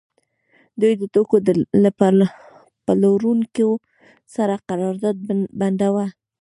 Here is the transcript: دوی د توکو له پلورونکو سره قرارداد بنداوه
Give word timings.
دوی 0.81 0.93
د 1.01 1.03
توکو 1.13 1.37
له 1.83 1.89
پلورونکو 2.87 3.69
سره 4.35 4.53
قرارداد 4.69 5.15
بنداوه 5.59 6.05